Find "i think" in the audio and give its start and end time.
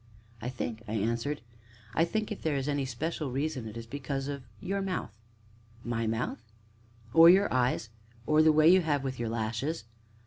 0.41-0.81, 1.93-2.31